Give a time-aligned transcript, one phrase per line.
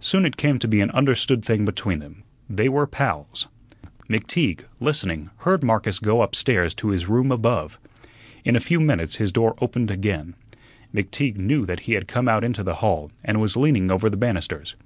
[0.00, 2.22] Soon it came to be an understood thing between them.
[2.48, 3.46] They were "pals."
[4.08, 7.78] McTeague, listening, heard Marcus go up stairs to his room above.
[8.42, 10.34] In a few minutes his door opened again.
[10.94, 14.16] McTeague knew that he had come out into the hall and was leaning over the
[14.16, 14.76] banisters.